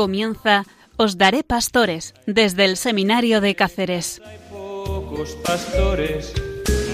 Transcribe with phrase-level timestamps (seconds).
[0.00, 0.64] Comienza
[0.96, 4.22] Os Daré Pastores desde el Seminario de Cáceres.
[4.24, 6.32] Hay pocos pastores,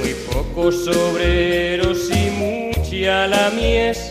[0.01, 4.11] muy pocos obreros y mucha la mies.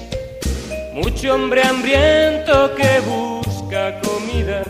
[0.94, 4.64] Mucho hombre hambriento que busca comida,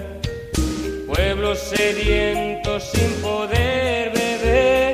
[1.05, 4.84] pueblos sedientos sin poder beber.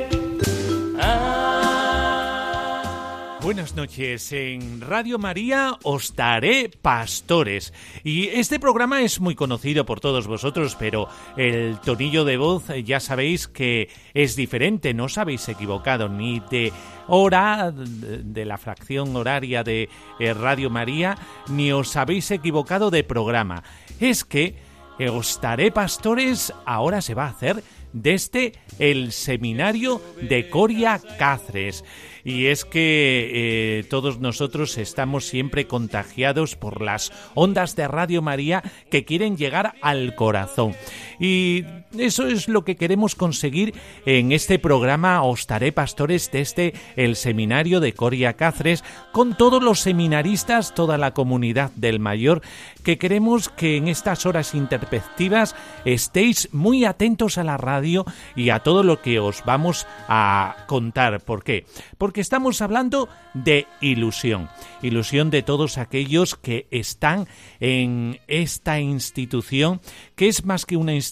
[3.52, 4.32] Buenas noches.
[4.32, 7.74] En Radio María os daré pastores.
[8.02, 11.06] Y este programa es muy conocido por todos vosotros, pero
[11.36, 14.94] el tonillo de voz eh, ya sabéis que es diferente.
[14.94, 16.72] No os habéis equivocado ni de
[17.08, 21.18] hora, de la fracción horaria de eh, Radio María,
[21.50, 23.64] ni os habéis equivocado de programa.
[24.00, 24.56] Es que
[24.98, 31.84] eh, os daré pastores ahora se va a hacer desde el seminario de Coria Cáceres.
[32.24, 38.62] Y es que eh, todos nosotros estamos siempre contagiados por las ondas de Radio María
[38.90, 40.74] que quieren llegar al corazón.
[41.22, 41.64] Y
[41.96, 43.74] eso es lo que queremos conseguir
[44.06, 49.78] en este programa Os daré pastores desde el seminario de Coria Cáceres con todos los
[49.78, 52.42] seminaristas, toda la comunidad del mayor,
[52.82, 58.58] que queremos que en estas horas interpectivas estéis muy atentos a la radio y a
[58.58, 61.20] todo lo que os vamos a contar.
[61.20, 61.66] ¿Por qué?
[61.98, 64.48] Porque estamos hablando de ilusión,
[64.82, 67.28] ilusión de todos aquellos que están
[67.60, 69.80] en esta institución,
[70.16, 71.11] que es más que una institución,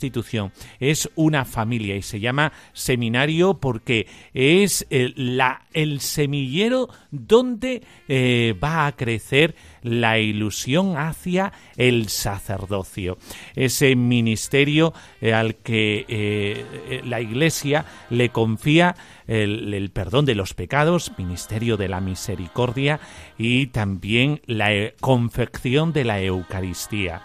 [0.79, 8.55] es una familia y se llama seminario porque es el, la, el semillero donde eh,
[8.63, 13.19] va a crecer la ilusión hacia el sacerdocio,
[13.55, 18.95] ese ministerio eh, al que eh, eh, la Iglesia le confía
[19.31, 23.01] el, perdón de los pecados, ministerio de la misericordia
[23.39, 27.23] y también la eh, confección de la Eucaristía.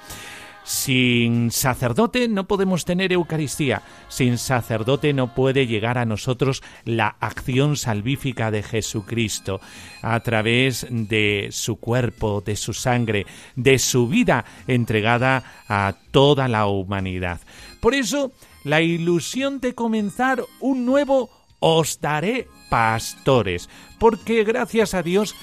[0.65, 3.83] Sin sacerdote no podemos tener Eucaristía.
[4.07, 9.61] Sin sacerdote no puede llegar a nosotros la acción salvífica de Jesucristo
[10.01, 16.65] a través de su cuerpo, de su sangre, de su vida entregada a toda la
[16.65, 17.41] humanidad.
[17.79, 18.31] Por eso,
[18.63, 21.29] la ilusión de comenzar un nuevo
[21.59, 25.35] os daré pastores, porque gracias a Dios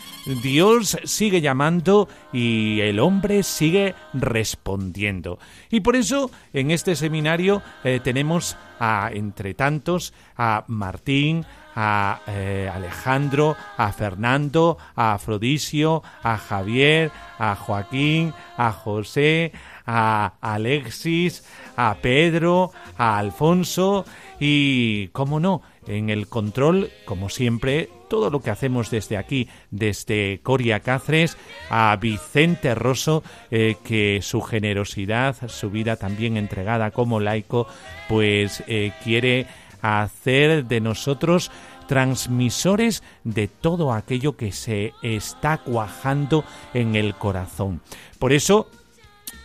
[0.42, 5.38] Dios sigue llamando y el hombre sigue respondiendo.
[5.70, 12.70] Y por eso en este seminario eh, tenemos a, entre tantos, a Martín, a eh,
[12.72, 19.52] Alejandro, a Fernando, a Afrodisio, a Javier, a Joaquín, a José,
[19.86, 21.44] a Alexis,
[21.76, 24.04] a Pedro, a Alfonso
[24.38, 30.41] y, cómo no, en el control, como siempre, todo lo que hacemos desde aquí, desde
[30.43, 31.37] Coria Cáceres
[31.70, 37.66] a Vicente Rosso, eh, que su generosidad, su vida también entregada como laico,
[38.09, 39.47] pues eh, quiere
[39.81, 41.50] hacer de nosotros
[41.88, 46.44] transmisores de todo aquello que se está cuajando
[46.75, 47.81] en el corazón.
[48.19, 48.69] Por eso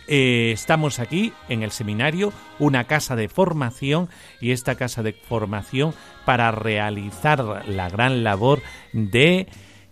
[0.08, 4.08] eh, estamos aquí en el seminario, una casa de formación
[4.40, 9.46] y esta casa de formación para realizar la gran labor de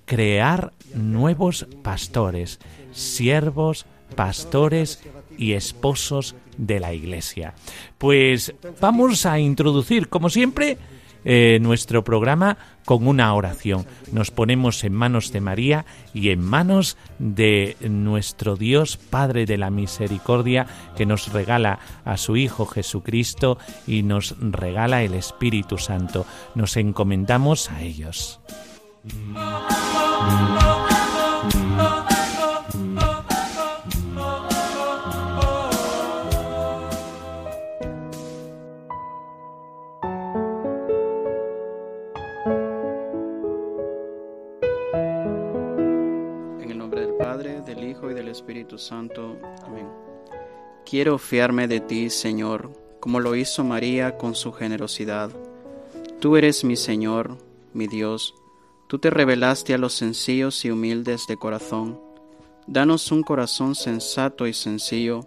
[0.07, 2.61] crear nuevos pastores,
[2.93, 3.85] siervos,
[4.15, 5.03] pastores
[5.37, 7.55] y esposos de la iglesia.
[7.99, 10.79] Pues vamos a introducir, como siempre,
[11.29, 13.85] eh, nuestro programa con una oración.
[14.13, 19.71] Nos ponemos en manos de María y en manos de nuestro Dios Padre de la
[19.71, 26.27] Misericordia que nos regala a su Hijo Jesucristo y nos regala el Espíritu Santo.
[26.55, 28.41] Nos encomendamos a ellos.
[48.37, 49.39] Espíritu Santo.
[49.65, 49.89] Amén.
[50.85, 55.31] Quiero fiarme de ti, Señor, como lo hizo María con su generosidad.
[56.21, 57.39] Tú eres mi Señor,
[57.73, 58.35] mi Dios.
[58.89, 61.99] Tú te revelaste a los sencillos y humildes de corazón.
[62.67, 65.27] Danos un corazón sensato y sencillo,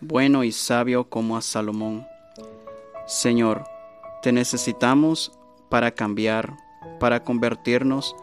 [0.00, 2.06] bueno y sabio como a Salomón.
[3.06, 3.64] Señor,
[4.22, 5.32] te necesitamos
[5.70, 6.56] para cambiar,
[6.98, 8.14] para convertirnos,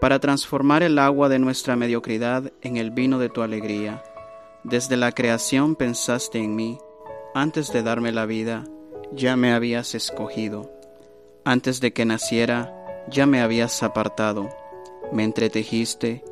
[0.00, 4.02] para transformar el agua de nuestra mediocridad en el vino de tu alegría.
[4.64, 6.78] Desde la creación pensaste en mí,
[7.34, 8.64] antes de darme la vida,
[9.12, 10.72] ya me habías escogido.
[11.44, 12.74] Antes de que naciera,
[13.08, 14.48] ya me habías apartado.
[15.12, 16.24] Me entretejiste,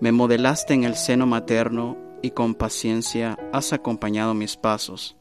[0.00, 5.16] me modelaste en el seno materno y con paciencia has acompañado mis pasos.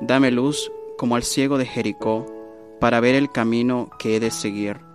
[0.00, 2.26] Dame luz como al ciego de Jericó,
[2.80, 4.85] para ver el camino que he de seguir.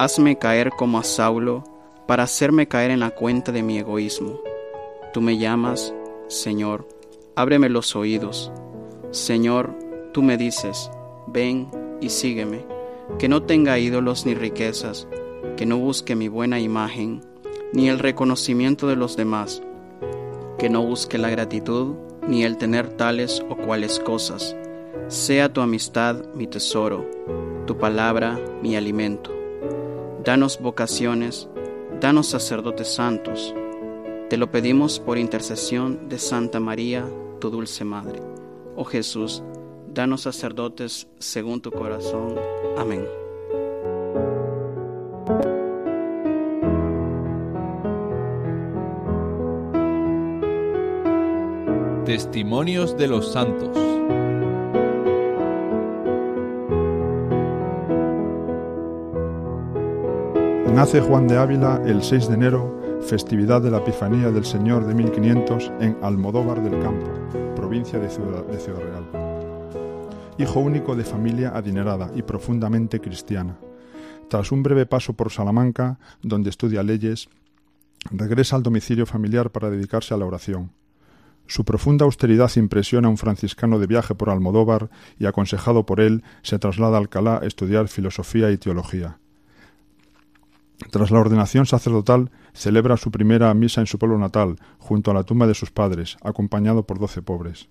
[0.00, 1.62] Hazme caer como a Saulo,
[2.06, 4.40] para hacerme caer en la cuenta de mi egoísmo.
[5.12, 5.92] Tú me llamas,
[6.26, 6.88] Señor,
[7.36, 8.50] ábreme los oídos.
[9.10, 9.76] Señor,
[10.14, 10.90] tú me dices,
[11.26, 11.70] ven
[12.00, 12.64] y sígueme,
[13.18, 15.06] que no tenga ídolos ni riquezas,
[15.58, 17.20] que no busque mi buena imagen,
[17.74, 19.62] ni el reconocimiento de los demás,
[20.56, 21.94] que no busque la gratitud,
[22.26, 24.56] ni el tener tales o cuales cosas.
[25.08, 27.06] Sea tu amistad mi tesoro,
[27.66, 29.39] tu palabra mi alimento.
[30.24, 31.48] Danos vocaciones,
[31.98, 33.54] danos sacerdotes santos.
[34.28, 37.08] Te lo pedimos por intercesión de Santa María,
[37.40, 38.20] tu dulce Madre.
[38.76, 39.42] Oh Jesús,
[39.88, 42.34] danos sacerdotes según tu corazón.
[42.76, 43.06] Amén.
[52.04, 53.74] Testimonios de los Santos.
[60.80, 64.94] Nace Juan de Ávila el 6 de enero, festividad de la Epifanía del Señor de
[64.94, 67.06] 1500 en Almodóvar del Campo,
[67.54, 69.04] provincia de Ciudad, de Ciudad Real.
[70.38, 73.58] Hijo único de familia adinerada y profundamente cristiana.
[74.30, 77.28] Tras un breve paso por Salamanca, donde estudia leyes,
[78.10, 80.72] regresa al domicilio familiar para dedicarse a la oración.
[81.46, 84.88] Su profunda austeridad impresiona a un franciscano de viaje por Almodóvar
[85.18, 89.19] y, aconsejado por él, se traslada a Alcalá a estudiar filosofía y teología.
[90.88, 95.24] Tras la ordenación sacerdotal, celebra su primera misa en su pueblo natal, junto a la
[95.24, 97.68] tumba de sus padres, acompañado por doce pobres.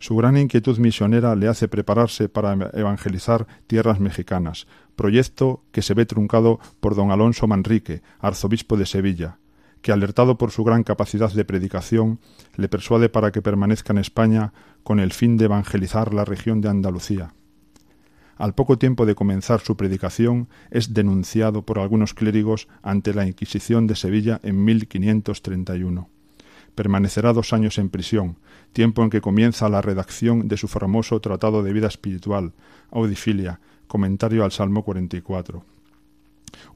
[0.00, 4.66] Su gran inquietud misionera le hace prepararse para evangelizar tierras mexicanas,
[4.96, 9.38] proyecto que se ve truncado por don Alonso Manrique, arzobispo de Sevilla,
[9.82, 12.20] que alertado por su gran capacidad de predicación,
[12.56, 14.52] le persuade para que permanezca en España
[14.82, 17.34] con el fin de evangelizar la región de Andalucía
[18.38, 23.86] al poco tiempo de comenzar su predicación, es denunciado por algunos clérigos ante la Inquisición
[23.86, 26.08] de Sevilla en 1531.
[26.76, 28.36] Permanecerá dos años en prisión,
[28.72, 32.52] tiempo en que comienza la redacción de su famoso Tratado de Vida Espiritual,
[32.92, 33.58] Audifilia,
[33.88, 35.64] comentario al Salmo 44.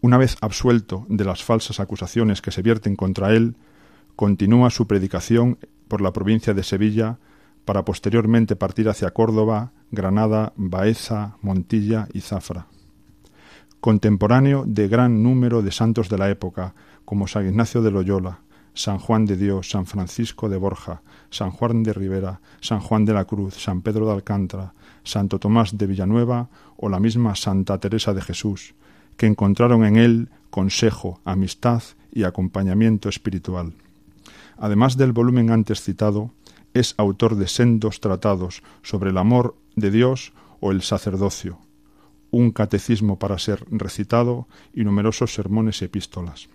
[0.00, 3.54] Una vez absuelto de las falsas acusaciones que se vierten contra él,
[4.16, 7.18] continúa su predicación por la provincia de Sevilla,
[7.64, 12.66] para posteriormente partir hacia Córdoba, Granada, Baeza, Montilla y Zafra.
[13.80, 16.74] Contemporáneo de gran número de santos de la época,
[17.04, 18.40] como San Ignacio de Loyola,
[18.72, 23.12] San Juan de Dios, San Francisco de Borja, San Juan de Rivera, San Juan de
[23.12, 24.72] la Cruz, San Pedro de Alcántara,
[25.04, 26.48] Santo Tomás de Villanueva
[26.78, 28.74] o la misma Santa Teresa de Jesús,
[29.18, 33.74] que encontraron en él consejo, amistad y acompañamiento espiritual.
[34.56, 36.30] Además del volumen antes citado,
[36.74, 41.58] es autor de sendos tratados sobre el amor de Dios o el sacerdocio,
[42.30, 46.48] un catecismo para ser recitado y numerosos sermones y epístolas.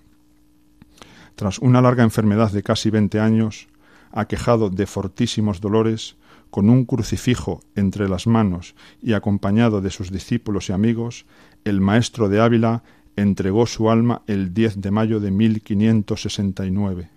[1.36, 3.68] Tras una larga enfermedad de casi veinte años,
[4.12, 6.16] aquejado de fortísimos dolores,
[6.50, 11.25] con un crucifijo entre las manos y acompañado de sus discípulos y amigos,
[11.66, 12.84] el maestro de Ávila
[13.16, 17.09] entregó su alma el 10 de mayo de 1569.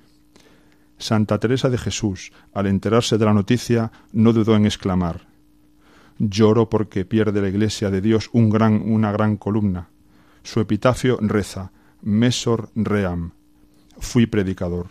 [1.01, 5.31] Santa Teresa de Jesús, al enterarse de la noticia, no dudó en exclamar
[6.21, 9.89] Lloro porque pierde la Iglesia de Dios un gran, una gran columna.
[10.43, 13.33] Su epitafio reza Mesor ream.
[13.99, 14.89] Fui predicador.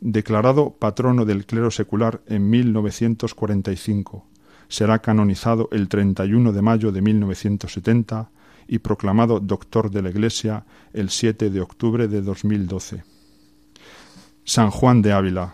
[0.00, 4.26] Declarado patrono del clero secular en 1945,
[4.68, 8.30] será canonizado el 31 de mayo de 1970
[8.68, 13.17] y proclamado doctor de la Iglesia el 7 de octubre de 2012.
[14.48, 15.52] San Juan de Ávila,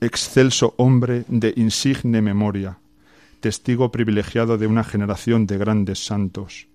[0.00, 2.78] excelso hombre de insigne memoria,
[3.40, 6.66] testigo privilegiado de una generación de grandes santos,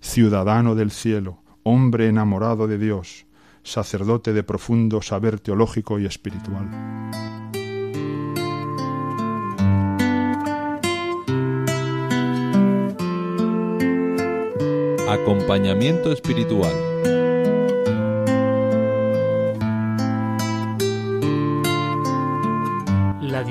[0.00, 3.26] ciudadano del cielo, hombre enamorado de Dios,
[3.64, 6.66] sacerdote de profundo saber teológico y espiritual.
[15.06, 16.89] Acompañamiento espiritual.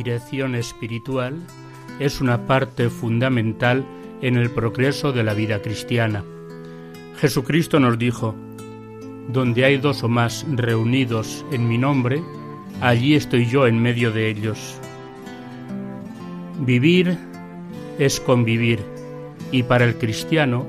[0.03, 1.35] Dirección espiritual
[1.99, 3.85] es una parte fundamental
[4.21, 6.23] en el progreso de la vida cristiana.
[7.17, 8.33] Jesucristo nos dijo,
[9.27, 12.23] Donde hay dos o más reunidos en mi nombre,
[12.79, 14.79] allí estoy yo en medio de ellos.
[16.61, 17.17] Vivir
[17.97, 18.79] es convivir
[19.51, 20.65] y para el cristiano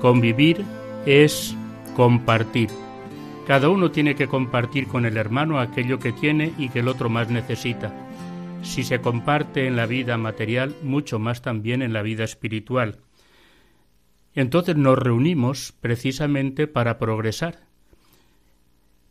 [0.00, 0.64] convivir
[1.04, 1.54] es
[1.94, 2.70] compartir.
[3.46, 7.10] Cada uno tiene que compartir con el hermano aquello que tiene y que el otro
[7.10, 8.01] más necesita.
[8.62, 13.00] Si se comparte en la vida material, mucho más también en la vida espiritual.
[14.34, 17.66] Entonces nos reunimos precisamente para progresar,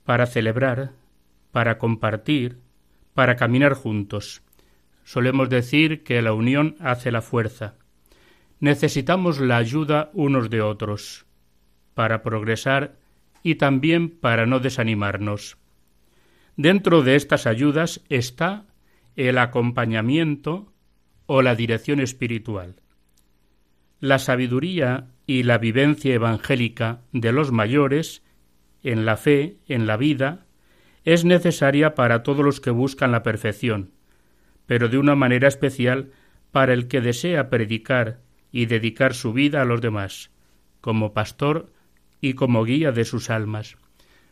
[0.06, 0.94] para celebrar,
[1.52, 2.58] para compartir,
[3.14, 4.42] para caminar juntos.
[5.04, 7.76] Solemos decir que la unión hace la fuerza.
[8.60, 11.26] Necesitamos la ayuda unos de otros
[11.94, 12.96] para progresar
[13.44, 15.58] y también para no desanimarnos.
[16.56, 18.66] Dentro de estas ayudas está
[19.16, 20.72] el acompañamiento
[21.26, 22.76] o la dirección espiritual.
[24.00, 28.24] La sabiduría y la vivencia evangélica de los mayores
[28.84, 30.46] en la fe, en la vida,
[31.04, 33.92] es necesaria para todos los que buscan la perfección,
[34.66, 36.12] pero de una manera especial
[36.52, 38.20] para el que desea predicar
[38.52, 40.32] y dedicar su vida a los demás,
[40.82, 41.72] como pastor
[42.20, 43.78] y como guía de sus almas.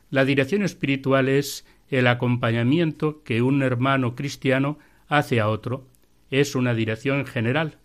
[0.09, 4.77] La dirección espiritual es el acompañamiento que un hermano cristiano
[5.07, 5.87] hace a otro.
[6.29, 7.77] Es una dirección general,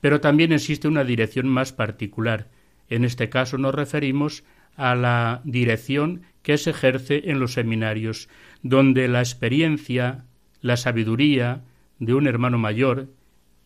[0.00, 2.48] pero también existe una dirección más particular.
[2.88, 4.44] En este caso nos referimos
[4.76, 8.28] a la dirección que se ejerce en los seminarios,
[8.62, 10.24] donde la experiencia,
[10.60, 11.64] la sabiduría
[11.98, 13.08] de un hermano mayor,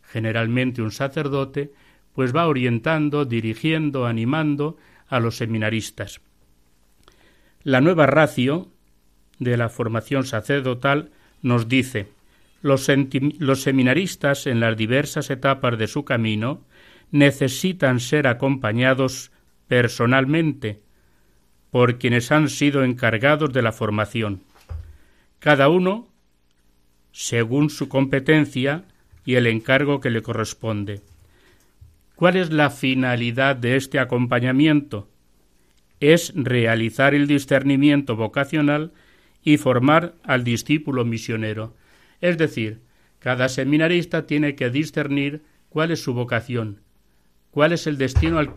[0.02, 1.72] generalmente un sacerdote,
[2.14, 4.76] pues va orientando, dirigiendo, animando
[5.08, 6.20] a los seminaristas.
[7.62, 8.72] La nueva ratio
[9.40, 11.10] de la formación sacerdotal
[11.42, 12.08] nos dice
[12.62, 12.88] los,
[13.38, 16.60] los seminaristas en las diversas etapas de su camino
[17.10, 19.32] necesitan ser acompañados
[19.66, 20.80] personalmente
[21.70, 24.42] por quienes han sido encargados de la formación,
[25.38, 26.08] cada uno
[27.12, 28.84] según su competencia
[29.24, 31.00] y el encargo que le corresponde.
[32.14, 35.08] ¿Cuál es la finalidad de este acompañamiento?
[36.00, 38.92] Es realizar el discernimiento vocacional
[39.42, 41.74] y formar al discípulo misionero.
[42.20, 42.80] Es decir,
[43.18, 46.80] cada seminarista tiene que discernir cuál es su vocación,
[47.50, 48.54] cuál es el destino al,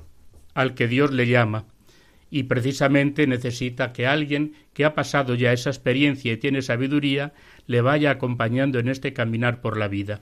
[0.54, 1.66] al, que Dios le llama.
[2.30, 7.34] Y precisamente necesita que alguien que ha pasado ya esa experiencia y tiene sabiduría
[7.68, 10.22] le vaya acompañando en este caminar por la vida.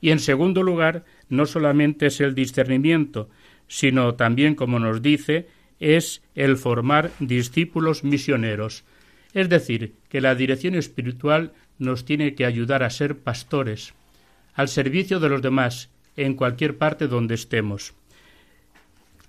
[0.00, 3.28] Y en segundo lugar, no solamente es el discernimiento,
[3.66, 5.48] sino también, como nos dice,
[5.80, 8.84] es el formar discípulos misioneros.
[9.34, 13.94] Es decir, que la dirección espiritual nos tiene que ayudar a ser pastores,
[14.54, 17.94] al servicio de los demás, en cualquier parte donde estemos.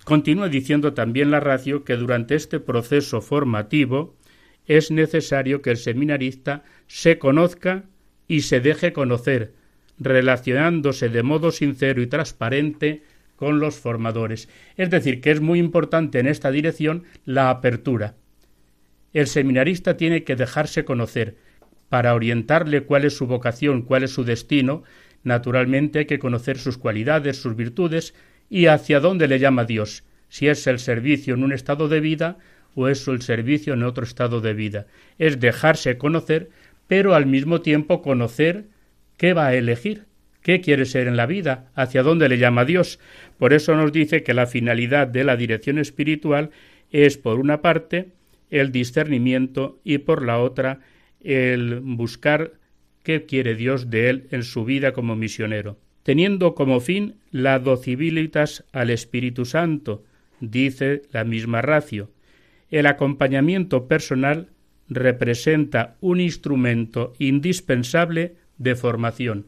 [0.04, 4.16] Continúa diciendo también la ratio que durante este proceso formativo
[4.66, 7.84] es necesario que el seminarista se conozca
[8.26, 9.52] y se deje conocer,
[9.98, 13.02] relacionándose de modo sincero y transparente
[13.36, 14.48] con los formadores.
[14.76, 18.14] Es decir, que es muy importante en esta dirección la apertura.
[19.12, 21.36] El seminarista tiene que dejarse conocer.
[21.88, 24.84] Para orientarle cuál es su vocación, cuál es su destino,
[25.24, 28.14] naturalmente hay que conocer sus cualidades, sus virtudes
[28.48, 32.38] y hacia dónde le llama Dios, si es el servicio en un estado de vida
[32.74, 34.86] o es el servicio en otro estado de vida.
[35.18, 36.50] Es dejarse conocer,
[36.86, 38.66] pero al mismo tiempo conocer
[39.20, 40.06] ¿Qué va a elegir?
[40.40, 41.70] ¿Qué quiere ser en la vida?
[41.74, 42.98] ¿Hacia dónde le llama Dios?
[43.36, 46.52] Por eso nos dice que la finalidad de la dirección espiritual
[46.90, 48.12] es, por una parte,
[48.50, 50.80] el discernimiento y por la otra,
[51.20, 52.52] el buscar
[53.02, 58.64] qué quiere Dios de él en su vida como misionero, teniendo como fin la docibilitas
[58.72, 60.04] al Espíritu Santo,
[60.40, 62.10] dice la misma ratio.
[62.70, 64.48] El acompañamiento personal
[64.88, 69.46] representa un instrumento indispensable de formación.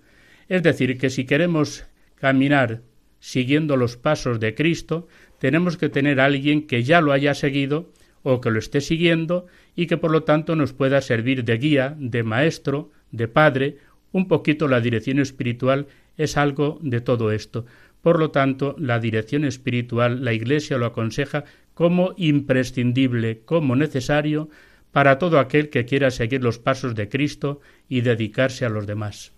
[0.49, 2.83] Es decir, que si queremos caminar
[3.21, 7.93] siguiendo los pasos de Cristo, tenemos que tener a alguien que ya lo haya seguido
[8.23, 11.97] o que lo esté siguiendo y que por lo tanto nos pueda servir de guía,
[11.99, 13.79] de maestro, de padre.
[14.13, 15.87] Un poquito la dirección espiritual
[16.17, 17.65] es algo de todo esto.
[18.03, 24.49] Por lo tanto, la dirección espiritual, la Iglesia lo aconseja como imprescindible, como necesario
[24.91, 29.33] para todo aquel que quiera seguir los pasos de Cristo y dedicarse a los demás.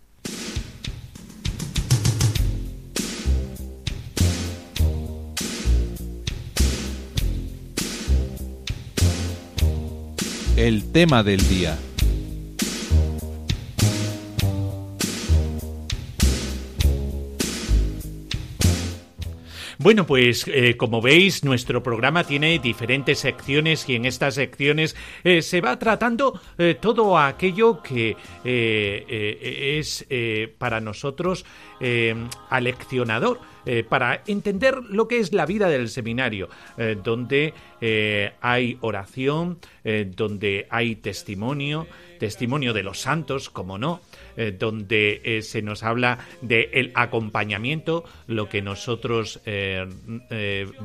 [10.64, 11.76] El tema del día.
[19.76, 25.42] Bueno, pues eh, como veis, nuestro programa tiene diferentes secciones y en estas secciones eh,
[25.42, 30.06] se va tratando eh, todo aquello que es
[30.56, 31.44] para nosotros
[32.48, 33.38] aleccionador
[33.88, 36.48] para entender lo que es la vida del seminario,
[37.02, 37.54] donde
[38.40, 39.58] hay oración,
[40.16, 41.86] donde hay testimonio,
[42.18, 44.00] testimonio de los santos, como no,
[44.58, 49.40] donde se nos habla del acompañamiento, lo que nosotros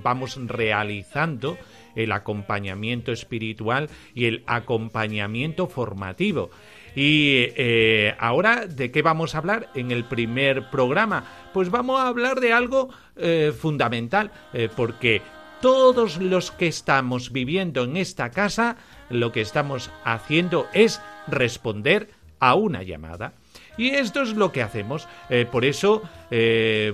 [0.04, 1.58] vamos realizando
[1.96, 6.50] el acompañamiento espiritual y el acompañamiento formativo.
[6.96, 11.24] Y eh, ahora, ¿de qué vamos a hablar en el primer programa?
[11.53, 15.22] Pues vamos a hablar de algo eh, fundamental, eh, porque
[15.62, 18.77] todos los que estamos viviendo en esta casa,
[19.10, 23.34] lo que estamos haciendo es responder a una llamada.
[23.77, 25.08] Y esto es lo que hacemos.
[25.51, 26.01] por eso,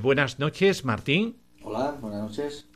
[0.01, 1.35] buenas noches, Martín.
[1.63, 2.67] Hola, buenas noches.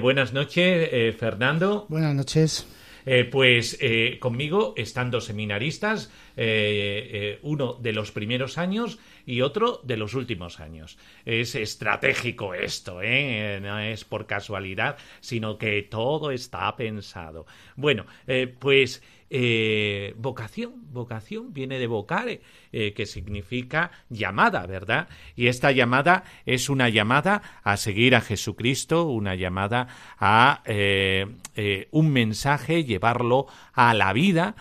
[0.00, 1.86] buenas noches, Fernando.
[1.88, 2.66] Buenas noches.
[3.10, 9.80] Eh, pues eh, conmigo están dos seminaristas, eh, uno de los primeros años y otro
[9.82, 10.98] de los últimos años.
[11.24, 17.46] Es estratégico esto, no es por casualidad, sino que todo está pensado.
[17.76, 18.04] Bueno,
[18.58, 22.40] pues eh, vocación, vocación viene de vocare,
[22.72, 25.08] eh, que significa llamada, ¿verdad?
[25.36, 31.26] Y esta llamada es una llamada a seguir a Jesucristo, una llamada a eh,
[31.90, 34.54] un mensaje, llevarlo a la vida,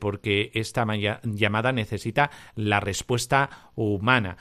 [0.00, 0.86] porque esta
[1.22, 4.38] llamada necesita la respuesta humana.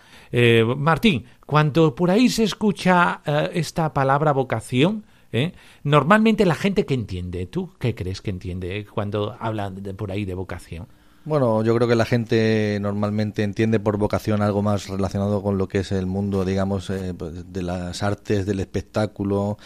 [0.77, 3.21] Martín, cuando por ahí se escucha
[3.53, 5.53] esta palabra vocación, ¿eh?
[5.83, 10.25] Normalmente la gente que entiende, ¿tú qué crees que entiende cuando hablan de, por ahí
[10.25, 10.87] de vocación?
[11.25, 15.67] Bueno, yo creo que la gente normalmente entiende por vocación algo más relacionado con lo
[15.67, 19.57] que es el mundo, digamos, eh, pues, de las artes, del espectáculo,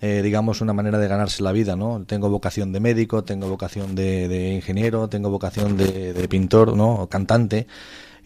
[0.00, 2.04] eh, digamos, una manera de ganarse la vida, ¿no?
[2.04, 7.02] Tengo vocación de médico, tengo vocación de, ingeniero, tengo vocación de, de pintor, ¿no?
[7.02, 7.68] O cantante.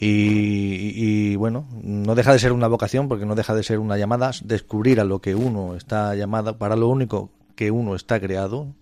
[0.01, 4.31] Y, bueno, no deja de ser una vocación porque no deja de ser una llamada,
[4.45, 8.73] descubrir a lo que uno está llamado, para lo único que uno está creado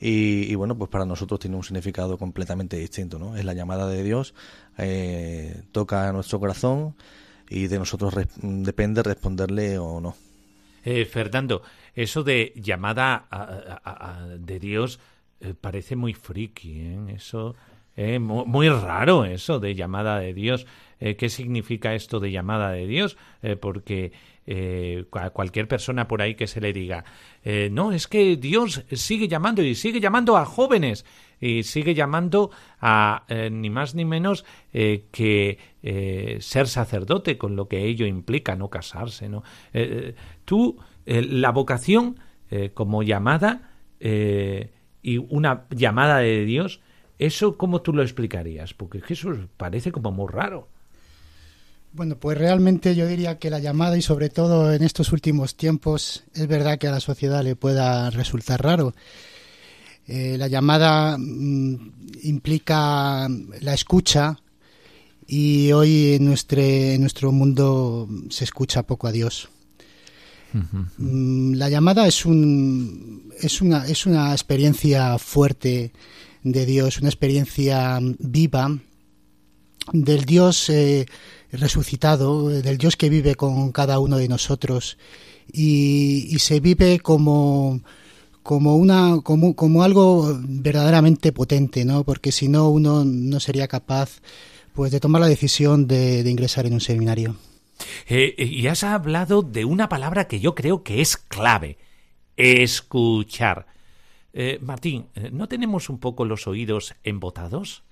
[0.00, 3.36] y, bueno, pues para nosotros tiene un significado completamente distinto, ¿no?
[3.36, 4.34] Es la llamada de Dios,
[4.78, 6.94] eh, toca a nuestro corazón
[7.50, 10.16] y de nosotros depende responderle o no.
[10.84, 11.62] Eh, Fernando,
[11.94, 13.28] eso de llamada
[14.38, 14.98] de Dios
[15.40, 16.98] eh, parece muy friki, ¿eh?
[17.16, 17.54] Eso
[17.96, 20.66] eh, muy, raro eso de llamada de Dios.
[21.00, 23.16] Eh, ¿Qué significa esto de llamada de Dios?
[23.42, 24.12] Eh, porque
[25.12, 27.04] a cualquier persona por ahí que se le diga,
[27.70, 31.06] no, es que Dios sigue llamando y sigue llamando a jóvenes
[31.40, 32.50] y sigue llamando
[32.80, 35.58] a ni más ni menos que
[36.40, 39.28] ser sacerdote, con lo que ello implica, no casarse.
[39.28, 39.44] ¿no?
[40.44, 40.76] tú,
[41.06, 42.18] la vocación
[42.74, 46.80] como llamada y una llamada de Dios,
[47.22, 48.74] ¿Eso cómo tú lo explicarías?
[48.74, 50.66] Porque eso parece como muy raro.
[51.92, 56.24] Bueno, pues realmente yo diría que la llamada y sobre todo en estos últimos tiempos
[56.34, 58.92] es verdad que a la sociedad le pueda resultar raro.
[60.08, 61.92] Eh, la llamada mm,
[62.24, 63.28] implica
[63.60, 64.40] la escucha
[65.24, 69.48] y hoy en, en nuestro mundo se escucha poco a Dios.
[70.98, 75.92] Mm, la llamada es, un, es, una, es una experiencia fuerte
[76.42, 78.78] de Dios, una experiencia viva
[79.92, 81.06] del Dios eh,
[81.50, 84.98] resucitado, del Dios que vive con cada uno de nosotros
[85.52, 87.80] y, se vive como
[88.42, 92.04] como una como, como algo verdaderamente potente, ¿no?
[92.04, 94.20] Porque si no uno no sería capaz
[94.72, 97.36] pues de tomar la decisión de, ingresar en un seminario.
[98.08, 101.78] Eh, eh, y has hablado de una palabra que yo creo que es clave,
[102.36, 103.66] escuchar.
[104.32, 107.82] Eh, Martín, eh, ¿no tenemos un poco los oídos embotados?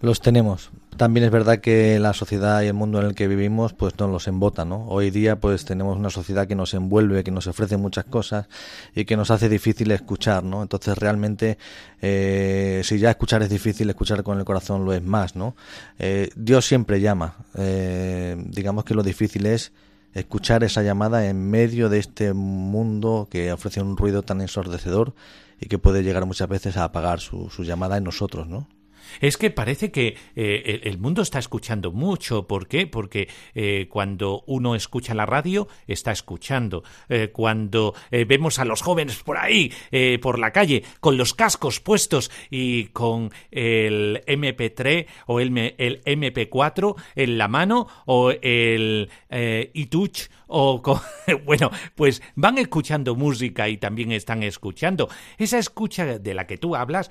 [0.00, 0.70] Los tenemos.
[0.96, 4.10] También es verdad que la sociedad y el mundo en el que vivimos pues nos
[4.10, 4.86] los embota, ¿no?
[4.88, 8.48] Hoy día pues tenemos una sociedad que nos envuelve, que nos ofrece muchas cosas
[8.94, 10.62] y que nos hace difícil escuchar, ¿no?
[10.62, 11.58] Entonces realmente
[12.00, 15.54] eh, si ya escuchar es difícil, escuchar con el corazón lo es más, ¿no?
[16.34, 17.36] Dios siempre llama.
[17.54, 19.72] digamos que lo difícil es
[20.14, 25.14] escuchar esa llamada en medio de este mundo que ofrece un ruido tan ensordecedor
[25.60, 28.68] y que puede llegar muchas veces a apagar su, su llamada en nosotros, ¿no?
[29.20, 32.46] Es que parece que eh, el mundo está escuchando mucho.
[32.46, 32.86] ¿Por qué?
[32.86, 36.82] Porque eh, cuando uno escucha la radio, está escuchando.
[37.08, 39.72] Eh, cuando vemos a los jóvenes por ahí,
[40.20, 46.94] por la calle, con los cascos puestos y con el MP3 o el, el MP4
[47.16, 49.10] en la mano o el
[49.72, 50.82] iTouch o
[51.44, 55.08] bueno, pues van escuchando música y también están escuchando.
[55.38, 57.10] Esa escucha de la que tú hablas,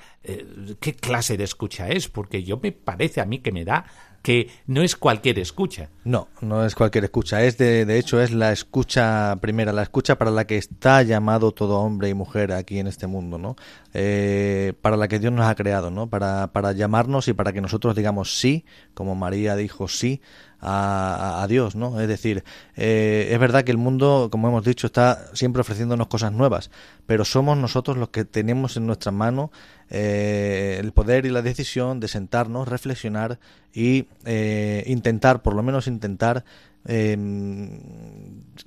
[0.79, 3.86] ¿qué clase de escucha es, porque yo me parece a mí que me da
[4.21, 5.89] que no es cualquier escucha.
[6.04, 7.43] No, no es cualquier escucha.
[7.43, 11.52] Es de, de hecho es la escucha primera, la escucha para la que está llamado
[11.52, 13.56] todo hombre y mujer aquí en este mundo, ¿no?
[13.93, 16.10] Eh, para la que Dios nos ha creado, ¿no?
[16.10, 20.21] Para, para llamarnos y para que nosotros digamos sí, como María dijo sí
[20.62, 22.00] a, Dios, ¿no?
[22.00, 22.43] Es decir,
[22.76, 26.69] eh, es verdad que el mundo, como hemos dicho, está siempre ofreciéndonos cosas nuevas,
[27.06, 29.52] pero somos nosotros los que tenemos en nuestra mano
[29.89, 33.39] eh, el poder y la decisión de sentarnos, reflexionar
[33.74, 36.43] y eh, intentar, por lo menos intentar,
[36.86, 37.80] em,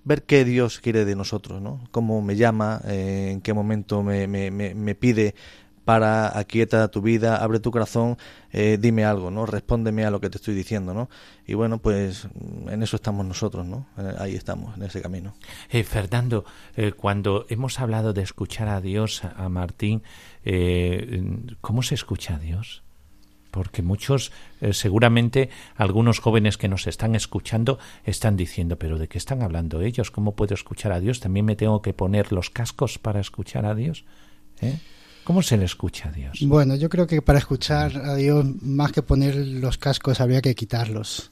[0.04, 1.84] ver qué Dios quiere de nosotros, ¿no?
[1.90, 5.34] Cómo me llama, en qué momento me, me, me pide
[5.84, 8.16] para, aquieta tu vida, abre tu corazón,
[8.52, 9.46] eh, dime algo, ¿no?
[9.46, 11.08] Respóndeme a lo que te estoy diciendo, ¿no?
[11.46, 12.28] Y bueno, pues
[12.68, 13.86] en eso estamos nosotros, ¿no?
[13.98, 15.34] Eh, ahí estamos, en ese camino.
[15.70, 16.44] Eh, Fernando,
[16.96, 20.02] cuando hemos hablado de escuchar a Dios, a Martín,
[21.60, 22.82] ¿cómo se escucha a Dios?
[23.50, 24.32] Porque muchos,
[24.70, 30.10] seguramente algunos jóvenes que nos están escuchando están diciendo, pero ¿de qué están hablando ellos?
[30.10, 31.20] ¿Cómo puedo escuchar a Dios?
[31.20, 34.06] ¿También me tengo que poner los cascos para escuchar a Dios?
[34.62, 34.78] ¿Eh?
[35.24, 36.38] ¿Cómo se le escucha a Dios?
[36.42, 40.54] Bueno, yo creo que para escuchar a Dios, más que poner los cascos, habría que
[40.54, 41.30] quitarlos.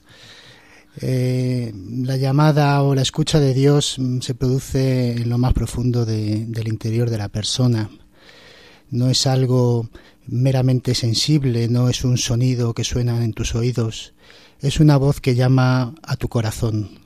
[1.01, 1.73] Eh,
[2.03, 6.69] la llamada o la escucha de Dios mm, se produce en lo más profundo del
[6.69, 7.91] interior de la persona.
[8.91, 9.89] No es algo
[10.27, 14.15] meramente sensible, no es un sonido que suena en tus oídos,
[14.61, 17.01] es una voz que llama a tu corazón,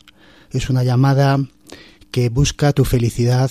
[0.50, 1.38] es una llamada
[2.10, 3.50] que busca tu felicidad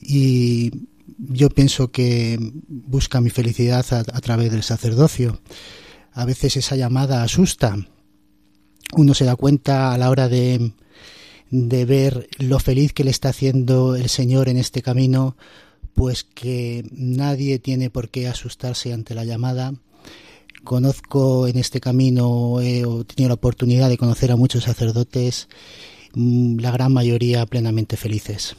[0.00, 5.40] y yo pienso que busca mi felicidad a, través del sacerdocio.
[6.12, 7.76] A veces esa llamada asusta.
[8.96, 10.72] Uno se da cuenta a la hora de,
[11.50, 15.36] de ver lo feliz que le está haciendo el Señor en este camino,
[15.94, 19.74] pues que nadie tiene por qué asustarse ante la llamada.
[20.64, 25.48] Conozco en este camino, he tenido la oportunidad de conocer a muchos sacerdotes,
[26.14, 28.56] mm, la gran mayoría plenamente felices.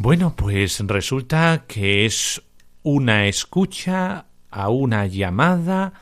[0.00, 2.40] Bueno, pues resulta que es
[2.84, 5.92] una escucha a una llamada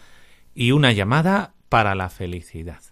[0.54, 2.82] y una llamada para la felicidad.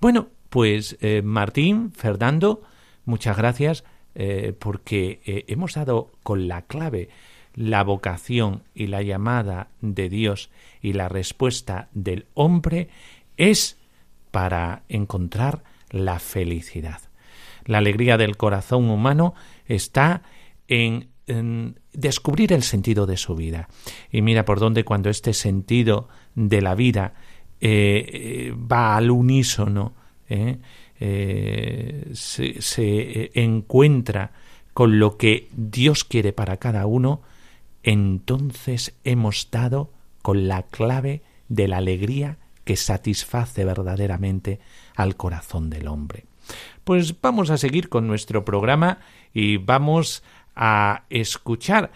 [0.00, 2.62] Bueno, pues eh, Martín, Fernando,
[3.04, 3.82] muchas gracias
[4.14, 7.08] eh, porque eh, hemos dado con la clave
[7.56, 10.48] la vocación y la llamada de Dios
[10.80, 12.88] y la respuesta del hombre
[13.36, 13.78] es
[14.30, 17.00] para encontrar la felicidad.
[17.64, 19.34] La alegría del corazón humano
[19.66, 20.22] está
[20.68, 21.08] en,
[21.92, 23.68] descubrir el sentido de su vida.
[24.10, 27.14] Y mira por dónde cuando este sentido de la vida
[27.60, 29.94] eh, eh, va al unísono,
[30.28, 30.58] eh,
[32.12, 34.32] se, se encuentra
[34.72, 37.22] con lo que Dios quiere para cada uno,
[37.82, 44.58] entonces hemos dado con la clave de la alegría que satisface verdaderamente
[44.96, 46.24] al corazón del hombre.
[46.84, 48.98] Pues vamos a seguir con nuestro programa
[49.32, 50.22] y vamos
[50.54, 51.92] a escuchar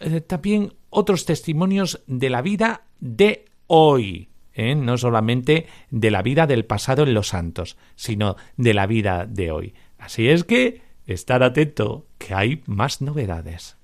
[0.00, 4.28] eh, también otros testimonios de la vida de hoy.
[4.56, 4.74] ¿eh?
[4.74, 9.50] no solamente de la vida del pasado en los santos, sino de la vida de
[9.50, 9.74] hoy.
[9.98, 13.75] Así es que estar atento, que hay más novedades.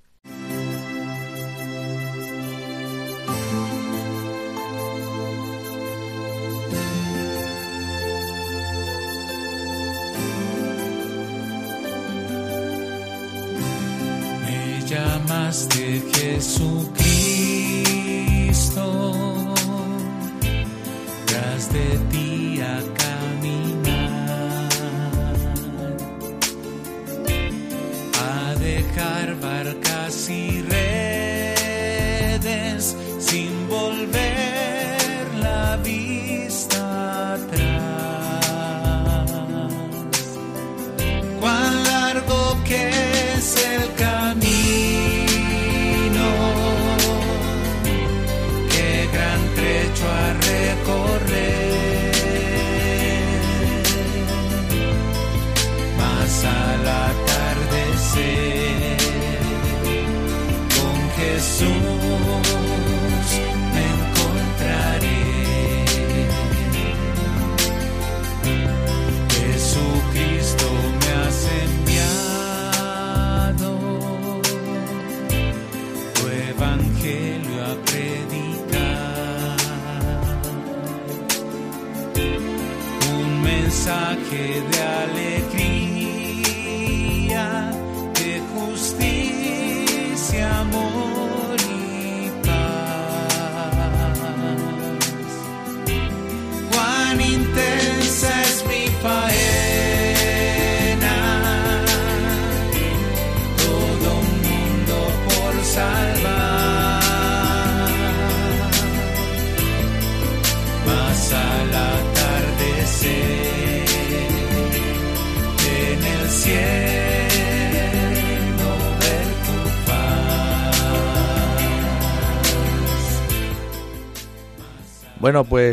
[15.53, 17.13] De Jesucristo,
[21.27, 22.12] tras de ti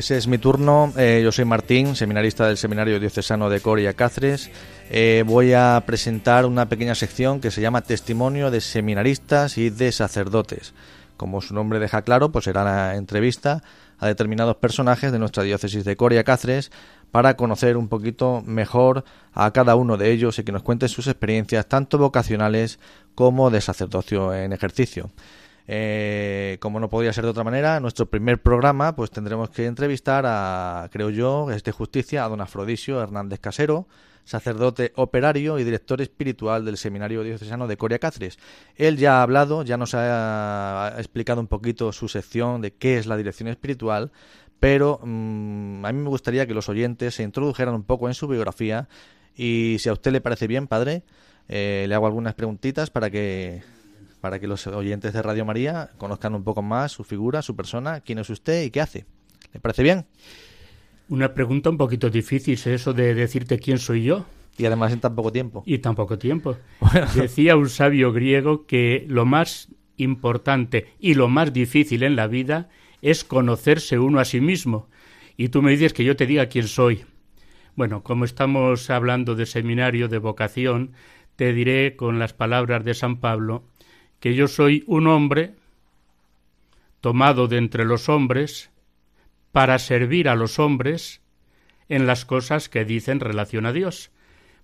[0.09, 0.91] pues es mi turno.
[0.97, 4.49] Eh, yo soy Martín, seminarista del Seminario Diocesano de Coria Cáceres.
[4.89, 9.91] Eh, voy a presentar una pequeña sección que se llama Testimonio de Seminaristas y de
[9.91, 10.73] Sacerdotes.
[11.15, 13.61] Como su nombre deja claro, pues será la entrevista
[13.99, 16.71] a determinados personajes de nuestra diócesis de Coria Cáceres
[17.11, 21.05] para conocer un poquito mejor a cada uno de ellos y que nos cuenten sus
[21.05, 22.79] experiencias tanto vocacionales
[23.13, 25.11] como de sacerdocio en ejercicio.
[25.71, 30.25] Eh, como no podría ser de otra manera, nuestro primer programa pues tendremos que entrevistar
[30.25, 33.87] a, creo yo, es de justicia, a don Afrodisio Hernández Casero,
[34.23, 38.39] sacerdote operario y director espiritual del Seminario Diocesano de Coria Cáceres.
[38.77, 43.05] Él ya ha hablado, ya nos ha explicado un poquito su sección de qué es
[43.05, 44.11] la dirección espiritual,
[44.59, 48.27] pero mmm, a mí me gustaría que los oyentes se introdujeran un poco en su
[48.27, 48.89] biografía
[49.35, 51.03] y si a usted le parece bien, padre,
[51.47, 53.61] eh, le hago algunas preguntitas para que
[54.21, 58.01] para que los oyentes de Radio María conozcan un poco más su figura, su persona,
[58.01, 59.05] quién es usted y qué hace.
[59.53, 60.05] ¿Le parece bien?
[61.07, 64.25] Una pregunta un poquito difícil es eso de decirte quién soy yo.
[64.57, 65.63] Y además en tan poco tiempo.
[65.65, 66.57] Y tan poco tiempo.
[66.79, 67.07] Bueno.
[67.15, 72.69] Decía un sabio griego que lo más importante y lo más difícil en la vida
[73.01, 74.89] es conocerse uno a sí mismo.
[75.37, 77.05] Y tú me dices que yo te diga quién soy.
[77.75, 80.91] Bueno, como estamos hablando de seminario, de vocación,
[81.37, 83.63] te diré con las palabras de San Pablo
[84.19, 85.55] que yo soy un hombre
[87.01, 88.71] tomado de entre los hombres
[89.51, 91.21] para servir a los hombres
[91.87, 94.11] en las cosas que dicen relación a Dios.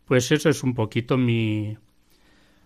[0.06, 1.78] Pues eso es un poquito mi,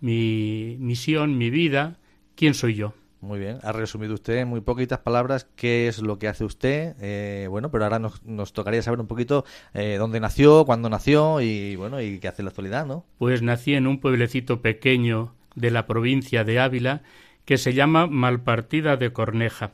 [0.02, 1.98] mi misión, mi vida,
[2.36, 2.94] quién soy yo.
[3.22, 6.96] Muy bien, ha resumido usted en muy poquitas palabras qué es lo que hace usted.
[7.02, 11.42] Eh, bueno, pero ahora nos, nos, tocaría saber un poquito eh, dónde nació, cuándo nació
[11.42, 13.06] y bueno, y qué hace en la actualidad, ¿no?
[13.18, 17.04] Pues nací en un pueblecito pequeño de la provincia de Ávila
[17.46, 19.72] que se llama Malpartida de Corneja.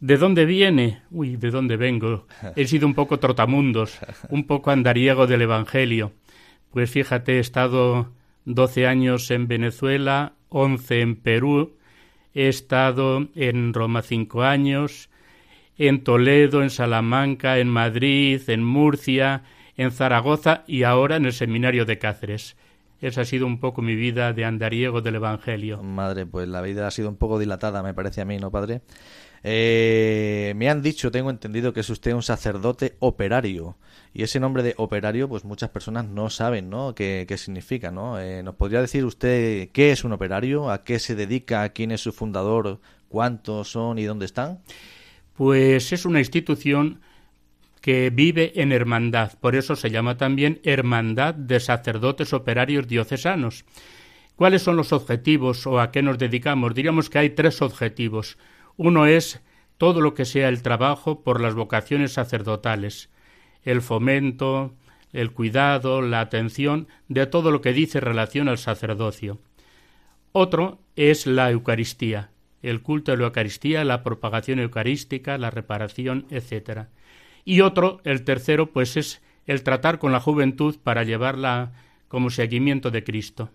[0.00, 1.02] ¿De dónde viene?
[1.10, 2.26] Uy, ¿de dónde vengo?
[2.54, 3.98] He sido un poco trotamundos,
[4.28, 6.12] un poco andariego del Evangelio.
[6.70, 8.12] Pues fíjate, he estado
[8.44, 11.76] doce años en Venezuela, once en Perú,
[12.34, 15.10] he estado en Roma cinco años,
[15.76, 19.42] en Toledo, en Salamanca, en Madrid, en Murcia,
[19.76, 22.56] en Zaragoza y ahora en el seminario de Cáceres.
[23.00, 25.82] Esa ha sido un poco mi vida de andariego del Evangelio.
[25.82, 28.80] Madre, pues la vida ha sido un poco dilatada, me parece a mí, ¿no, padre?
[29.44, 33.76] Eh, me han dicho, tengo entendido que es usted un sacerdote operario.
[34.12, 36.94] Y ese nombre de operario, pues muchas personas no saben, ¿no?
[36.94, 38.18] ¿Qué, qué significa, no?
[38.18, 40.70] Eh, ¿Nos podría decir usted qué es un operario?
[40.70, 41.68] ¿A qué se dedica?
[41.68, 42.80] ¿Quién es su fundador?
[43.08, 44.60] ¿Cuántos son y dónde están?
[45.34, 47.00] Pues es una institución
[47.78, 49.32] que vive en hermandad.
[49.40, 53.64] Por eso se llama también Hermandad de Sacerdotes Operarios Diocesanos.
[54.36, 56.74] ¿Cuáles son los objetivos o a qué nos dedicamos?
[56.74, 58.38] Diríamos que hay tres objetivos.
[58.76, 59.42] Uno es
[59.78, 63.10] todo lo que sea el trabajo por las vocaciones sacerdotales,
[63.64, 64.74] el fomento,
[65.12, 69.40] el cuidado, la atención de todo lo que dice relación al sacerdocio.
[70.32, 72.30] Otro es la Eucaristía,
[72.62, 76.88] el culto de la Eucaristía, la propagación eucarística, la reparación, etc.
[77.48, 81.72] Y otro, el tercero, pues es el tratar con la juventud para llevarla
[82.06, 83.48] como seguimiento de Cristo.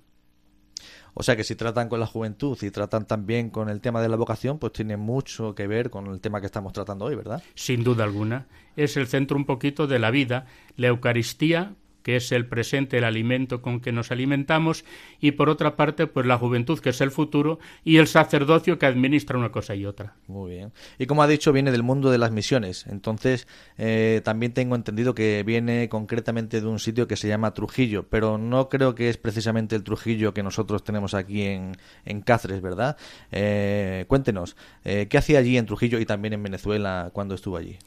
[1.13, 4.09] O sea que si tratan con la juventud y tratan también con el tema de
[4.09, 7.43] la vocación, pues tiene mucho que ver con el tema que estamos tratando hoy, ¿verdad?
[7.53, 8.47] Sin duda alguna.
[8.75, 10.47] Es el centro un poquito de la vida.
[10.75, 14.85] La Eucaristía, que es el presente, el alimento con que nos alimentamos,
[15.19, 18.85] y por otra parte, pues la juventud, que es el futuro, y el sacerdocio que
[18.85, 20.15] administra una cosa y otra.
[20.27, 20.73] Muy bien.
[20.99, 22.85] Y como ha dicho, viene del mundo de las misiones.
[22.87, 28.07] Entonces, eh, también tengo entendido que viene concretamente de un sitio que se llama Trujillo,
[28.09, 32.61] pero no creo que es precisamente el Trujillo que nosotros tenemos aquí en, en Cáceres,
[32.61, 32.97] ¿verdad?
[33.31, 37.77] Eh, cuéntenos, eh, ¿qué hacía allí en Trujillo y también en Venezuela cuando estuvo allí?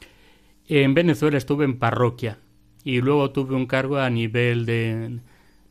[0.67, 2.39] En Venezuela estuve en parroquia
[2.87, 5.19] y luego tuve un cargo a nivel de,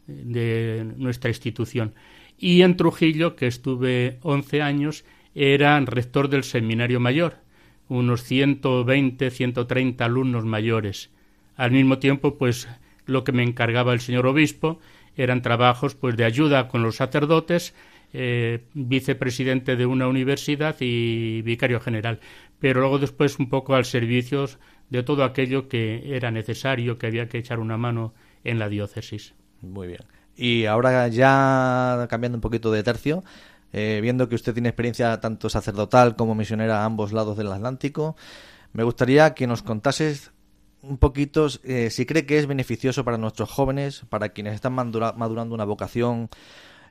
[0.07, 1.95] de nuestra institución.
[2.39, 7.39] Y en Trujillo, que estuve 11 años, era rector del seminario mayor,
[7.89, 11.09] unos 120, 130 alumnos mayores.
[11.57, 12.69] Al mismo tiempo, pues
[13.07, 14.79] lo que me encargaba el señor obispo
[15.17, 17.75] eran trabajos pues de ayuda con los sacerdotes,
[18.13, 22.21] eh, vicepresidente de una universidad y vicario general.
[22.61, 24.45] Pero luego después un poco al servicio
[24.91, 29.35] de todo aquello que era necesario, que había que echar una mano en la diócesis.
[29.63, 30.01] Muy bien.
[30.37, 33.25] Y ahora ya cambiando un poquito de tercio,
[33.73, 38.17] eh, viendo que usted tiene experiencia tanto sacerdotal como misionera a ambos lados del Atlántico,
[38.73, 40.33] me gustaría que nos contases
[40.83, 45.15] un poquito eh, si cree que es beneficioso para nuestros jóvenes, para quienes están madura-
[45.17, 46.29] madurando una vocación,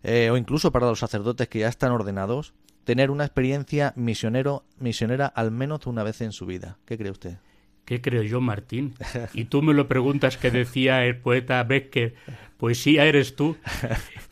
[0.04, 2.54] eh, o incluso para los sacerdotes que ya están ordenados,
[2.84, 6.78] tener una experiencia misionero, misionera al menos una vez en su vida.
[6.86, 7.38] ¿Qué cree usted?
[7.86, 8.94] ¿Qué creo yo, Martín?
[9.34, 12.16] Y tú me lo preguntas que decía el poeta Becker,
[12.58, 13.58] poesía eres tú.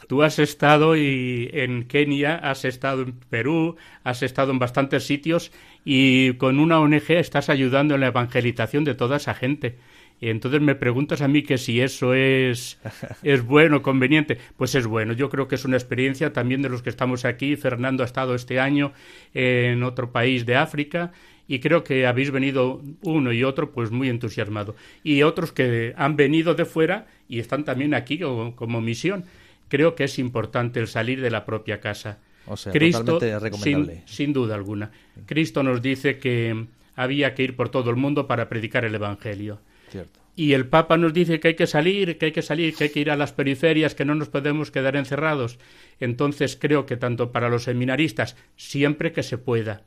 [0.08, 5.52] Tú has estado y en Kenia, has estado en Perú, has estado en bastantes sitios
[5.86, 9.78] y con una ONG estás ayudando en la evangelización de toda esa gente.
[10.20, 12.80] Y entonces me preguntas a mí que si eso es,
[13.24, 14.38] es bueno, conveniente.
[14.58, 15.13] Pues es bueno.
[15.13, 17.56] Yo creo que es una experiencia también de los que estamos aquí.
[17.56, 18.94] Fernando ha estado este año
[19.34, 21.12] en otro país de África
[21.54, 24.76] y creo que habéis venido uno y otro pues muy entusiasmado.
[25.04, 29.26] Y otros que han venido de fuera y están también aquí como, como misión.
[29.68, 32.18] Creo que es importante el salir de la propia casa.
[32.48, 34.02] O sea, Cristo, recomendable.
[34.08, 34.89] sin, sin duda alguna.
[35.28, 39.60] Cristo nos dice que había que ir por todo el mundo para predicar el Evangelio.
[39.92, 40.22] Cierto.
[40.36, 42.89] Y el Papa nos dice que hay que salir, que hay que salir, que hay
[42.89, 45.60] que ir a las periferias, que no nos podemos quedar encerrados.
[46.00, 49.84] Entonces creo que tanto para los seminaristas, siempre que se pueda,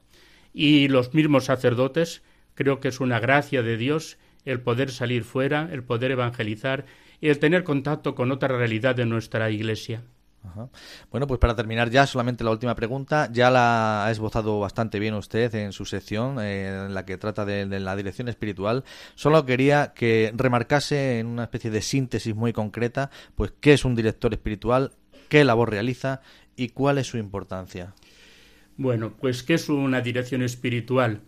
[0.57, 2.23] y los mismos sacerdotes,
[2.55, 4.17] creo que es una gracia de Dios
[4.47, 6.87] el poder salir fuera, el poder evangelizar
[7.21, 10.03] y el tener contacto con otra realidad de nuestra Iglesia.
[11.11, 13.29] Bueno, pues para terminar ya, solamente la última pregunta.
[13.31, 17.45] Ya la ha esbozado bastante bien usted en su sección, eh, en la que trata
[17.45, 18.85] de, de la dirección espiritual.
[19.15, 23.95] Solo quería que remarcase en una especie de síntesis muy concreta, pues qué es un
[23.95, 24.93] director espiritual,
[25.29, 26.23] qué labor realiza
[26.55, 27.93] y cuál es su importancia.
[28.77, 31.23] Bueno, pues ¿qué es una dirección espiritual?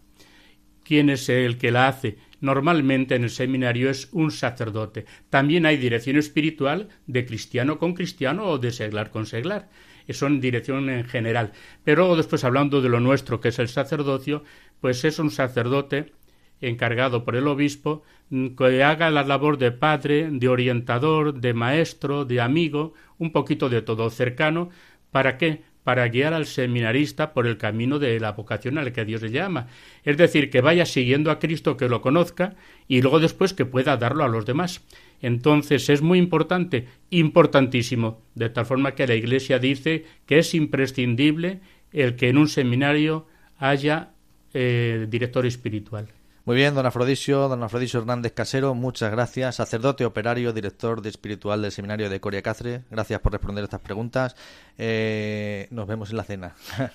[0.85, 2.19] ¿Quién es el que la hace?
[2.41, 5.07] Normalmente en el seminario es un sacerdote.
[5.31, 9.69] También hay dirección espiritual de cristiano con cristiano o de seglar con seglar.
[10.11, 11.53] Son dirección en general.
[11.85, 14.45] Pero después hablando de lo nuestro, que es el sacerdocio,
[14.81, 16.13] pues es un sacerdote
[16.61, 22.25] encargado por el obispo mm, que haga la labor de padre, de orientador, de maestro,
[22.25, 24.71] de amigo, un poquito de todo cercano.
[25.11, 25.63] ¿Para qué?
[25.89, 29.69] Para guiar al seminarista por el camino de la vocación al que Dios le llama.
[30.05, 32.57] Es decir, que vaya siguiendo a Cristo, que lo conozca
[32.89, 34.83] y luego después que pueda darlo a los demás.
[35.23, 41.61] Entonces es muy importante, importantísimo, de tal forma que la Iglesia dice que es imprescindible
[41.91, 44.11] el que en un seminario haya
[44.53, 46.09] eh, director espiritual.
[46.49, 49.57] Muy bien, don Afrodisio, don Afrodisio Hernández Casero, muchas gracias.
[49.57, 54.35] Sacerdote operario, director de espiritual del seminario de Coria Cáceres, gracias por responder estas preguntas.
[54.79, 56.55] Eh, nos vemos en la cena.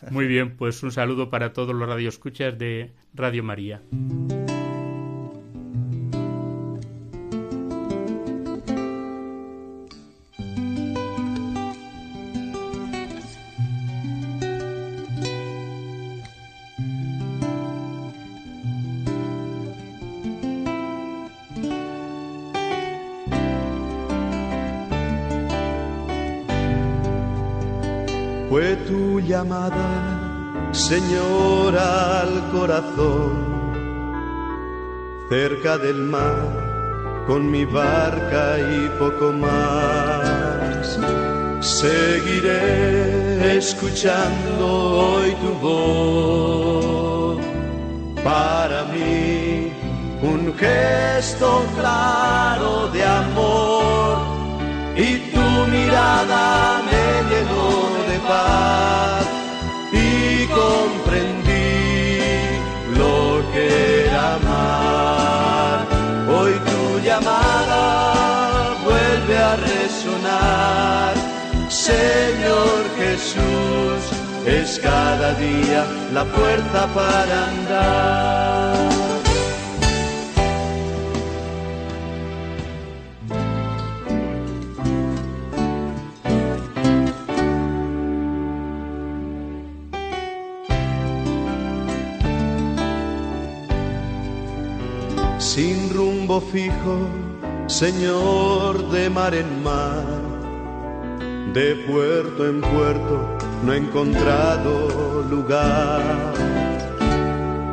[0.10, 3.80] Muy bien, pues un saludo para todos los radioescuchas de Radio María.
[28.54, 33.32] Fue tu llamada, Señor, al corazón,
[35.28, 41.00] cerca del mar, con mi barca y poco más.
[41.62, 44.68] Seguiré escuchando
[45.00, 47.40] hoy tu voz.
[48.24, 49.74] Para mí,
[50.22, 54.18] un gesto claro de amor
[54.96, 57.73] y tu mirada me llenó
[59.92, 62.22] y comprendí
[62.98, 65.88] lo que era amar.
[66.30, 71.14] Hoy tu llamada vuelve a resonar,
[71.68, 74.02] Señor Jesús,
[74.46, 78.93] es cada día la fuerza para andar.
[96.42, 97.08] Fijo,
[97.68, 100.04] Señor de mar en mar,
[101.54, 106.34] de puerto en puerto no he encontrado lugar.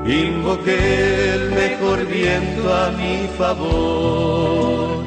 [0.06, 5.04] Invoqué el mejor viento a mi favor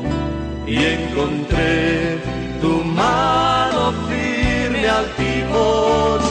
[0.67, 2.19] y encontré
[2.61, 6.21] tu mano firme al timón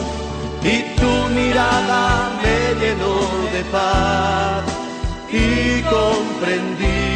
[0.62, 3.16] y tu mirada me llenó
[3.52, 4.64] de paz
[5.30, 7.11] y comprendí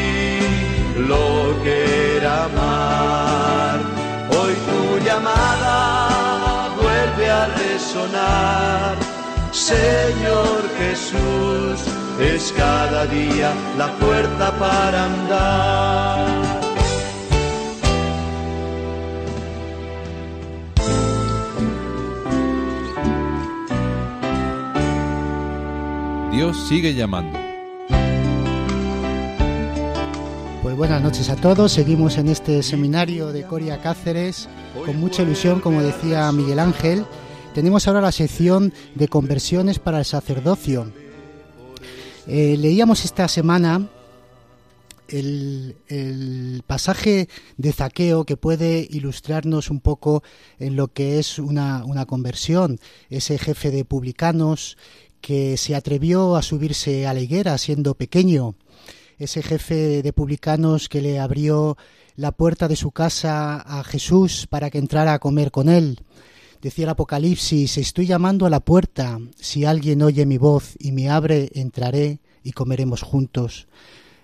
[1.06, 3.78] lo que era amar.
[4.30, 8.96] Hoy tu llamada vuelve a resonar,
[9.52, 11.80] Señor Jesús,
[12.20, 16.56] es cada día la fuerza para andar.
[26.32, 27.45] Dios sigue llamando.
[30.66, 31.70] Pues buenas noches a todos.
[31.70, 34.48] Seguimos en este seminario de Coria Cáceres
[34.84, 37.04] con mucha ilusión, como decía Miguel Ángel.
[37.54, 40.90] Tenemos ahora la sección de conversiones para el sacerdocio.
[42.26, 43.86] Eh, leíamos esta semana
[45.06, 50.24] el, pasaje de Zaqueo que puede ilustrarnos un poco
[50.58, 52.80] en lo que es una conversión.
[53.08, 54.76] Ese jefe de publicanos
[55.20, 58.56] que se atrevió a subirse a la higuera siendo pequeño,
[59.18, 61.76] ese jefe de publicanos que le abrió
[62.16, 66.00] la puerta de su casa a Jesús para que entrara a comer con él.
[66.60, 71.10] Decía el Apocalipsis, estoy llamando a la puerta, si alguien oye mi voz y me
[71.10, 73.68] abre, entraré y comeremos juntos.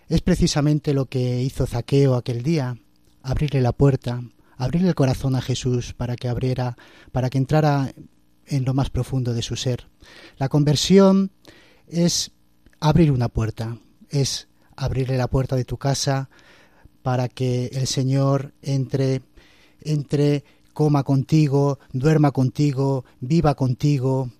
[0.08, 2.76] Es precisamente lo que hizo Zaqueo aquel día,
[3.22, 4.22] abrirle la puerta,
[4.56, 6.76] abrirle el corazón a Jesús para que abriera,
[7.12, 7.94] para que entrara
[8.46, 9.88] en lo más profundo de su ser.
[10.38, 11.30] La conversión
[11.86, 12.32] es
[12.80, 13.78] abrir una puerta,
[14.08, 14.48] es
[14.84, 16.28] abrirle la puerta de tu casa
[17.02, 19.22] para que el Señor entre,
[19.82, 24.30] entre, coma contigo, duerma contigo, viva contigo,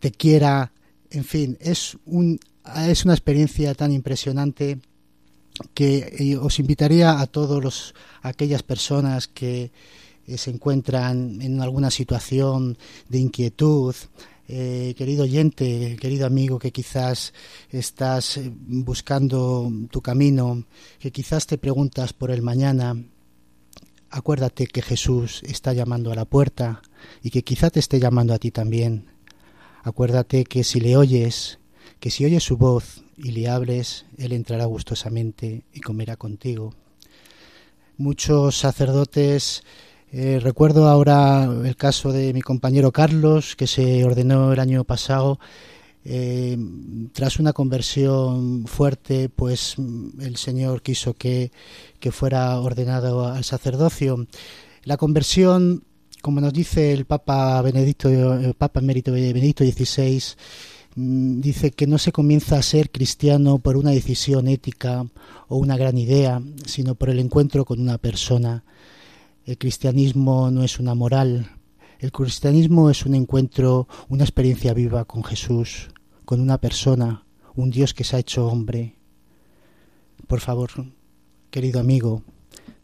[0.00, 0.72] te quiera,
[1.10, 2.38] en fin, es un
[2.86, 4.78] es una experiencia tan impresionante
[5.72, 9.72] que os invitaría a todos los aquellas personas que
[10.36, 12.76] se encuentran en alguna situación
[13.08, 13.94] de inquietud,
[14.48, 17.34] eh, querido oyente, querido amigo, que quizás
[17.70, 20.64] estás buscando tu camino,
[20.98, 22.96] que quizás te preguntas por el mañana,
[24.08, 26.80] acuérdate que Jesús está llamando a la puerta
[27.22, 29.10] y que quizá te esté llamando a ti también.
[29.82, 31.58] Acuérdate que si le oyes,
[32.00, 36.74] que si oyes su voz y le hables, Él entrará gustosamente y comerá contigo.
[37.98, 39.62] Muchos sacerdotes
[40.10, 45.38] eh, recuerdo ahora el caso de mi compañero Carlos, que se ordenó el año pasado.
[46.04, 46.56] Eh,
[47.12, 49.76] tras una conversión fuerte, pues
[50.20, 51.52] el Señor quiso que,
[52.00, 54.26] que fuera ordenado al sacerdocio.
[54.84, 55.84] La conversión,
[56.22, 60.22] como nos dice el Papa Benedicto, el Papa Emérito Benedicto XVI,
[60.96, 65.06] dice que no se comienza a ser cristiano por una decisión ética
[65.48, 68.64] o una gran idea, sino por el encuentro con una persona.
[69.48, 71.52] El cristianismo no es una moral,
[72.00, 75.88] el cristianismo es un encuentro, una experiencia viva con Jesús,
[76.26, 77.24] con una persona,
[77.54, 78.96] un Dios que se ha hecho hombre.
[80.26, 80.68] Por favor,
[81.50, 82.24] querido amigo,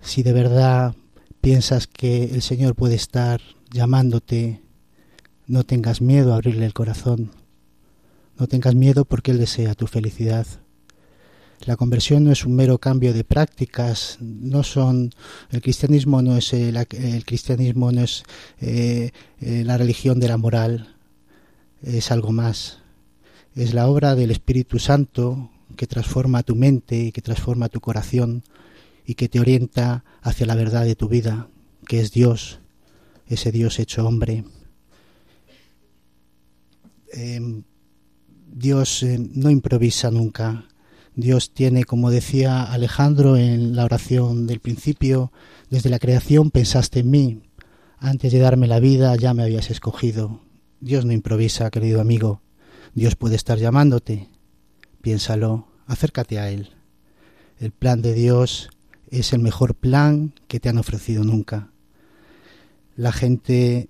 [0.01, 0.95] si de verdad
[1.43, 4.63] piensas que el Señor puede estar llamándote,
[5.47, 7.31] no tengas miedo a abrirle el corazón.
[8.39, 10.47] No tengas miedo porque Él desea tu felicidad.
[11.67, 15.11] La conversión no es un mero cambio de prácticas, no son
[15.51, 18.23] el cristianismo no es el, el cristianismo no es
[18.61, 20.97] eh, eh, la religión de la moral,
[21.83, 22.81] es algo más.
[23.55, 28.43] Es la obra del Espíritu Santo que transforma tu mente que transforma tu corazón
[29.07, 31.49] y que te orienta hacia la verdad de tu vida,
[31.87, 32.61] que es Dios,
[33.27, 34.45] ese Dios hecho hombre.
[37.13, 37.63] Eh,
[38.53, 40.67] Dios eh, no improvisa nunca.
[41.17, 45.33] Dios tiene, como decía Alejandro en la oración del principio,
[45.71, 47.43] desde la creación pensaste en mí.
[47.99, 50.41] Antes de darme la vida ya me habías escogido.
[50.81, 52.43] Dios no improvisa, querido amigo.
[52.95, 54.29] Dios puede estar llamándote.
[55.01, 56.71] Piénsalo, acércate a Él.
[57.59, 58.71] El plan de Dios
[59.09, 61.71] es el mejor plan que te han ofrecido nunca.
[62.97, 63.89] La gente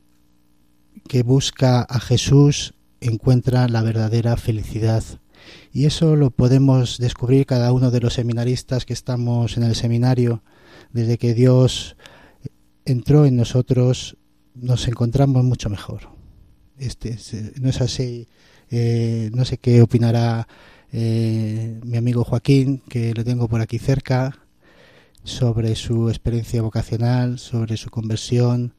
[1.09, 5.03] que busca a Jesús encuentra la verdadera felicidad.
[5.73, 10.43] Y eso lo podemos descubrir cada uno de los seminaristas que estamos en el seminario.
[10.93, 11.97] Desde que Dios
[12.85, 14.17] entró en nosotros,
[14.55, 16.09] nos encontramos mucho mejor.
[16.79, 17.19] Este,
[17.61, 18.29] no es así.
[18.71, 20.49] Eh, no sé qué opinará
[20.93, 24.39] eh, mi amigo Joaquín, que lo tengo por aquí cerca,
[25.25, 28.75] sobre su experiencia vocacional, sobre su conversión.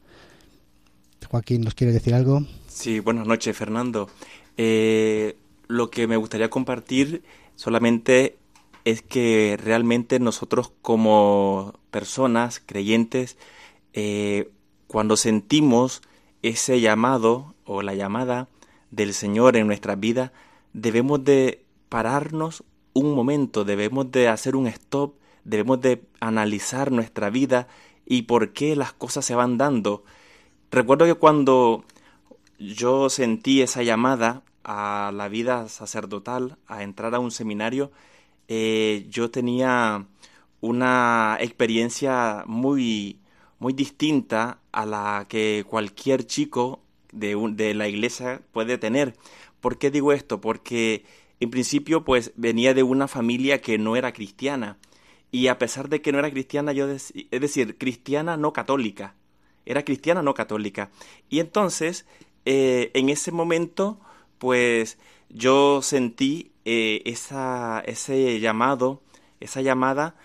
[1.29, 2.45] Joaquín, ¿nos quiere decir algo?
[2.67, 4.09] Sí, buenas noches, Fernando.
[4.57, 5.35] Eh,
[5.67, 7.23] lo que me gustaría compartir
[7.55, 8.37] solamente
[8.85, 13.37] es que realmente nosotros como personas creyentes,
[13.93, 14.51] eh,
[14.87, 16.01] cuando sentimos
[16.43, 18.47] ese llamado o la llamada
[18.91, 20.31] del Señor en nuestra vida,
[20.73, 22.63] debemos de pararnos
[22.93, 27.67] un momento, debemos de hacer un stop, debemos de analizar nuestra vida
[28.05, 30.03] y por qué las cosas se van dando.
[30.69, 31.85] Recuerdo que cuando
[32.59, 37.91] yo sentí esa llamada, a la vida sacerdotal, a entrar a un seminario,
[38.47, 40.07] eh, yo tenía
[40.59, 43.19] una experiencia muy,
[43.59, 49.15] muy distinta a la que cualquier chico de, de la iglesia puede tener.
[49.61, 50.41] ¿Por qué digo esto?
[50.41, 51.05] Porque
[51.39, 54.77] en principio pues venía de una familia que no era cristiana
[55.31, 59.15] y a pesar de que no era cristiana, yo es decir, cristiana no católica,
[59.65, 60.91] era cristiana no católica.
[61.29, 62.05] Y entonces,
[62.45, 63.99] eh, en ese momento,
[64.37, 64.97] pues
[65.29, 69.01] yo sentí eh, esa, ese llamado,
[69.39, 70.15] esa llamada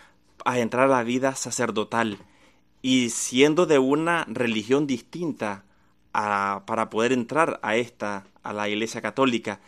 [0.44, 2.18] a entrar a la vida sacerdotal.
[2.82, 5.64] Y siendo de una religión distinta
[6.12, 9.60] a, para poder entrar a esta, a la Iglesia Católica,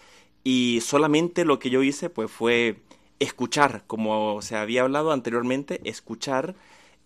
[0.44, 2.82] y solamente lo que yo hice pues fue
[3.20, 6.56] escuchar, como se había hablado anteriormente, escuchar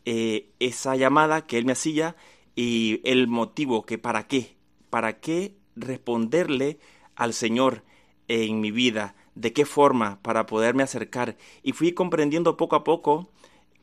[0.04, 2.16] eh, esa llamada que él me hacía
[2.54, 4.56] y el motivo que para qué,
[4.88, 6.78] para qué responderle
[7.16, 7.82] al Señor
[8.28, 11.36] en mi vida, de qué forma para poderme acercar.
[11.62, 13.28] Y fui comprendiendo poco a poco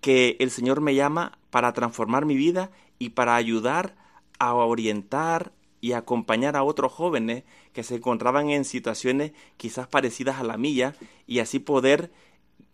[0.01, 3.95] que el Señor me llama para transformar mi vida y para ayudar
[4.39, 10.43] a orientar y acompañar a otros jóvenes que se encontraban en situaciones quizás parecidas a
[10.43, 10.95] la mía
[11.27, 12.11] y así poder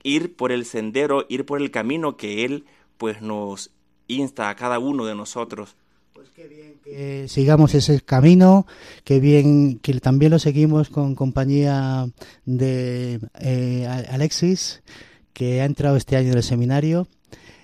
[0.04, 2.66] ir por el sendero, ir por el camino que Él
[2.98, 3.72] pues nos
[4.08, 5.76] insta a cada uno de nosotros.
[6.20, 8.68] Pues qué bien que sigamos ese camino,
[9.06, 12.10] qué bien que también lo seguimos con compañía
[12.44, 14.84] de eh, Alexis,
[15.32, 17.08] que ha entrado este año en el seminario.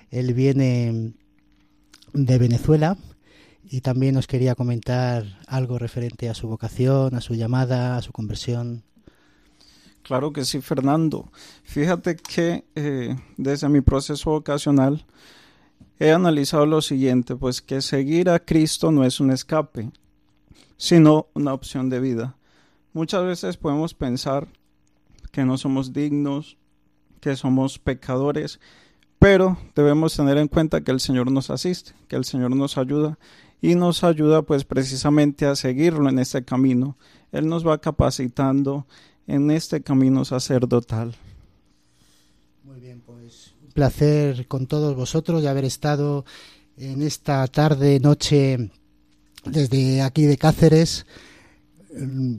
[0.10, 1.12] Él viene
[2.14, 2.98] de Venezuela
[3.66, 8.14] y también nos quería comentar algo referente a su vocación, a su llamada, a su
[8.14, 8.84] conversión.
[10.02, 11.30] Claro que sí, Fernando.
[11.66, 15.06] Fíjate que eh, desde mi proceso vocacional
[16.00, 19.92] he analizado lo siguiente, pues que seguir a Cristo no es un escape,
[20.78, 22.36] sino una opción de vida.
[22.94, 24.48] Muchas veces podemos pensar
[25.32, 26.58] que no somos dignos,
[27.20, 28.60] que somos pecadores,
[29.20, 33.18] pero debemos tener en cuenta que el Señor nos asiste, que el Señor nos ayuda
[33.62, 36.98] y nos ayuda pues precisamente a seguirlo en este camino.
[37.32, 38.86] Él nos va capacitando
[39.28, 41.16] en este camino sacerdotal.
[42.64, 46.26] Muy bien, pues un placer con todos vosotros de haber estado
[46.78, 48.72] en esta tarde, noche
[49.46, 51.06] desde aquí de Cáceres.
[51.96, 52.36] Mm,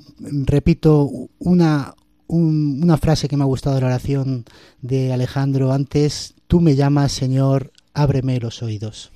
[0.47, 1.09] repito
[1.39, 1.95] una,
[2.27, 4.47] una frase que me ha gustado de la oración
[4.81, 6.35] de Alejandro antes.
[6.49, 9.13] Tú me llamas, Señor, ábreme los oídos.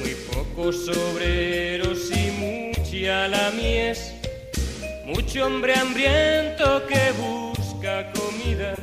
[0.00, 4.12] Muy pocos obreros y mucha la mies,
[5.04, 8.74] mucho hombre hambriento que busca comida,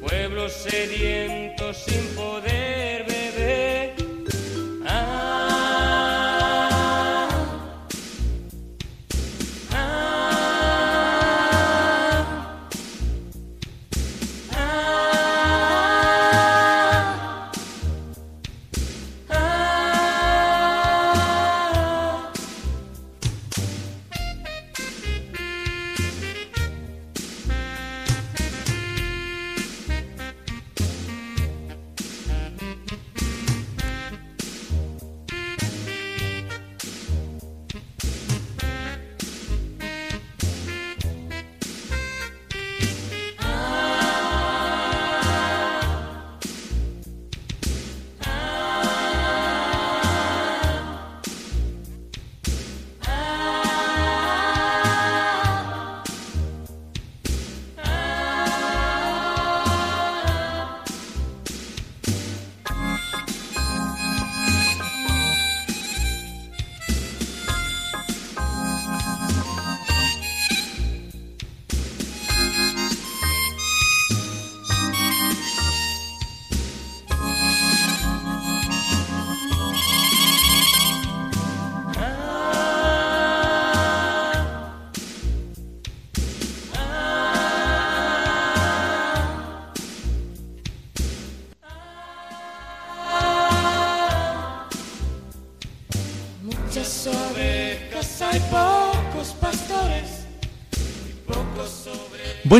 [0.00, 3.11] pueblos sedientos sin poder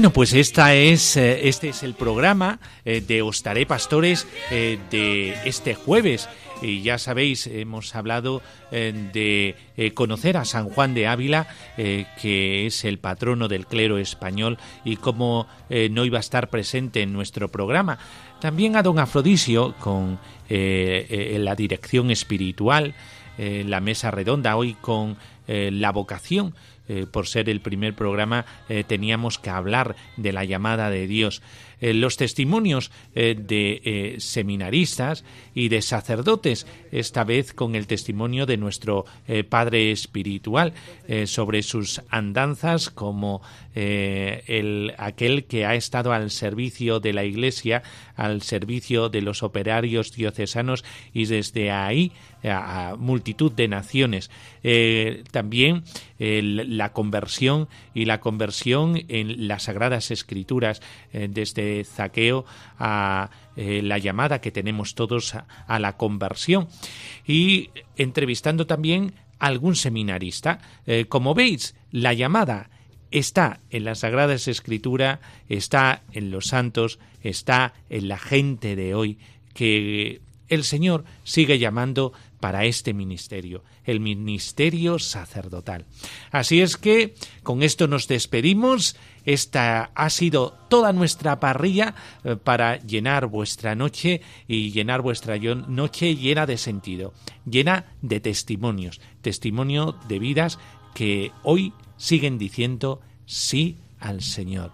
[0.02, 5.32] Bueno, pues esta es, eh, este es el programa eh, de Ostaré Pastores eh, de
[5.44, 6.28] este jueves.
[6.60, 8.42] Y ya sabéis, hemos hablado
[8.72, 9.54] de
[9.94, 15.48] conocer a San Juan de Ávila, que es el patrono del clero español, y cómo
[15.90, 17.98] no iba a estar presente en nuestro programa.
[18.40, 22.94] También a don Afrodisio con la dirección espiritual,
[23.38, 25.16] la mesa redonda, hoy con
[25.48, 26.54] la vocación
[26.92, 31.40] eh, por ser el primer programa, eh, teníamos que hablar de la llamada de Dios.
[31.80, 35.24] Eh, los testimonios de seminaristas
[35.54, 39.04] y de sacerdotes, esta vez con el testimonio de nuestro
[39.48, 40.74] Padre Espiritual
[41.24, 43.42] sobre sus andanzas como
[43.74, 47.82] el, aquel que ha estado al servicio de la Iglesia,
[48.16, 52.12] al servicio de los operarios diocesanos y desde ahí
[52.44, 54.30] a, multitud de naciones.
[54.62, 55.84] Eh, también
[56.18, 60.80] la conversión y la conversión en las sagradas escrituras,
[61.12, 62.44] eh, desde Zaqueo
[62.78, 66.68] a eh, la llamada que tenemos todos a, la conversión.
[67.26, 70.60] Y entrevistando también a algún seminarista.
[71.08, 72.70] como veis, la llamada
[73.12, 79.18] está en las Sagradas Escrituras, está en los santos, está en la gente de hoy,
[79.54, 85.86] que el Señor sigue llamando para este ministerio, el ministerio sacerdotal.
[86.30, 88.96] Así es que con esto nos despedimos.
[89.24, 91.94] Esta ha sido toda nuestra parrilla
[92.24, 97.14] eh, para llenar vuestra noche y llenar vuestra noche llena de sentido,
[97.48, 100.58] llena de testimonios, testimonio de vidas
[100.94, 101.72] que hoy
[102.02, 104.72] siguen diciendo sí al Señor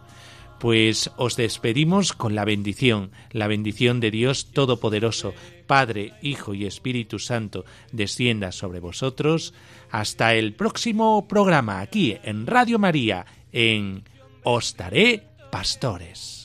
[0.58, 5.32] pues os despedimos con la bendición, la bendición de Dios Todopoderoso,
[5.66, 9.54] Padre, Hijo y Espíritu Santo, descienda sobre vosotros.
[9.90, 14.02] Hasta el próximo programa aquí en Radio María, en
[14.42, 16.37] Os daré pastores.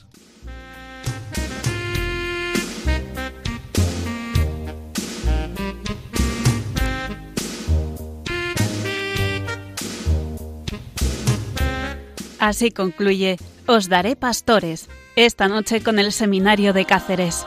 [12.44, 13.38] Así concluye
[13.68, 17.46] Os daré pastores, esta noche con el Seminario de Cáceres.